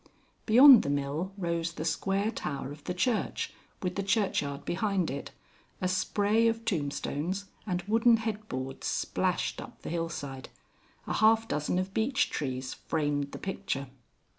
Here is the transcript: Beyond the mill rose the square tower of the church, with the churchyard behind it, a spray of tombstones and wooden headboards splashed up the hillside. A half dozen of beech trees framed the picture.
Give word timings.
Beyond 0.47 0.81
the 0.81 0.89
mill 0.89 1.31
rose 1.37 1.73
the 1.73 1.85
square 1.85 2.31
tower 2.31 2.71
of 2.71 2.85
the 2.85 2.93
church, 2.95 3.53
with 3.83 3.93
the 3.97 4.01
churchyard 4.01 4.65
behind 4.65 5.11
it, 5.11 5.29
a 5.79 5.87
spray 5.87 6.47
of 6.47 6.65
tombstones 6.65 7.45
and 7.67 7.83
wooden 7.83 8.17
headboards 8.17 8.87
splashed 8.87 9.61
up 9.61 9.83
the 9.83 9.91
hillside. 9.91 10.49
A 11.05 11.13
half 11.13 11.47
dozen 11.47 11.77
of 11.77 11.93
beech 11.93 12.31
trees 12.31 12.73
framed 12.73 13.31
the 13.31 13.37
picture. 13.37 13.89